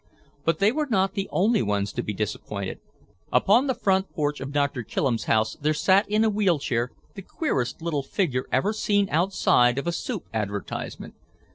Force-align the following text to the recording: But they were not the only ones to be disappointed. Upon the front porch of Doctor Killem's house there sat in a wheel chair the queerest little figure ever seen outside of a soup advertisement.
But 0.45 0.57
they 0.57 0.71
were 0.71 0.87
not 0.87 1.13
the 1.13 1.29
only 1.31 1.61
ones 1.61 1.93
to 1.93 2.01
be 2.01 2.11
disappointed. 2.11 2.79
Upon 3.31 3.67
the 3.67 3.75
front 3.75 4.09
porch 4.13 4.39
of 4.41 4.51
Doctor 4.51 4.81
Killem's 4.81 5.25
house 5.25 5.55
there 5.61 5.75
sat 5.75 6.09
in 6.09 6.23
a 6.23 6.29
wheel 6.31 6.57
chair 6.57 6.89
the 7.13 7.21
queerest 7.21 7.83
little 7.83 8.01
figure 8.01 8.47
ever 8.51 8.73
seen 8.73 9.07
outside 9.11 9.77
of 9.77 9.85
a 9.85 9.91
soup 9.91 10.23
advertisement. 10.33 11.13